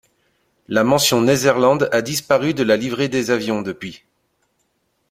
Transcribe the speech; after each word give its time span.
La 0.67 0.83
mention 0.83 1.21
Netherland 1.21 1.87
a 1.91 2.01
disparu 2.01 2.55
de 2.55 2.63
la 2.63 2.75
livrée 2.75 3.07
des 3.07 3.29
avions 3.29 3.61
depuis. 3.61 4.01